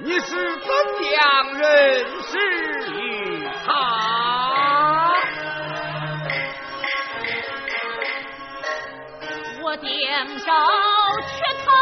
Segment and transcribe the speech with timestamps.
[0.00, 0.32] 你，是怎
[1.12, 2.38] 样认识
[2.92, 3.72] 于他？
[9.60, 11.34] 我点着拳
[11.66, 11.72] 头。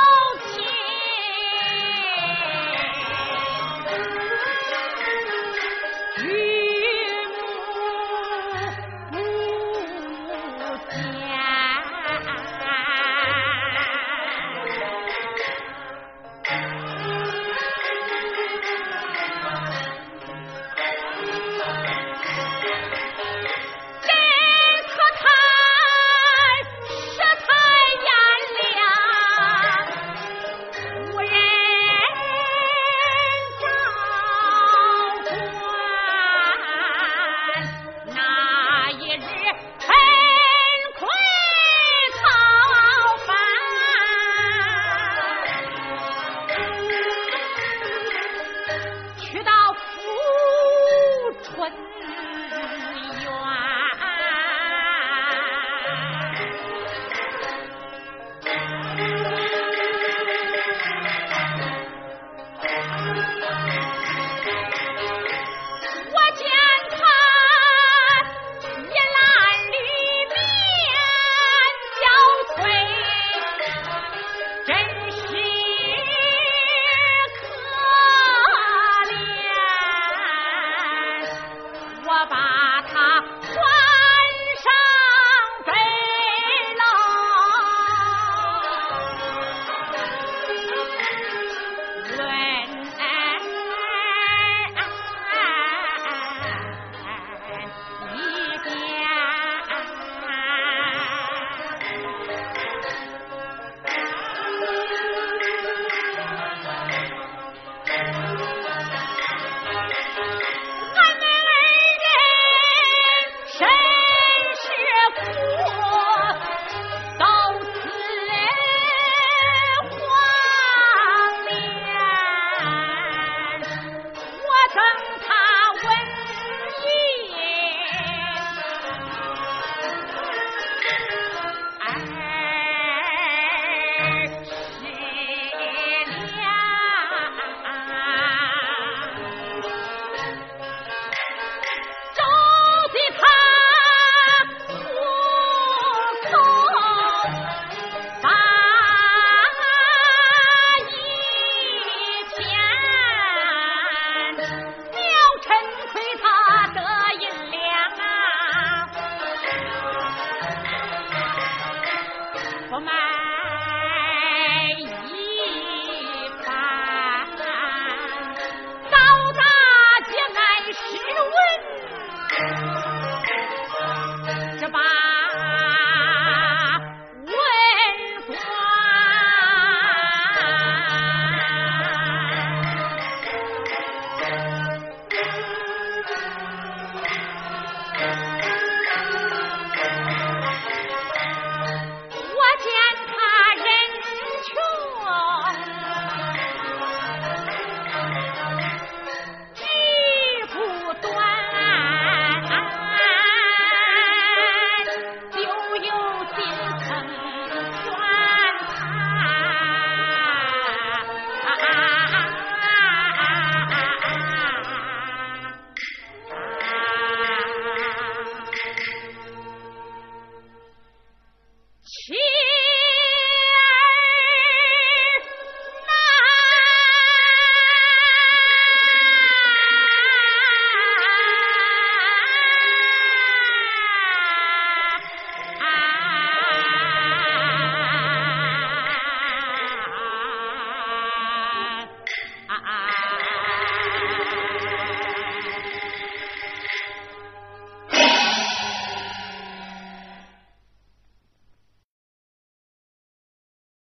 [51.66, 52.05] والنار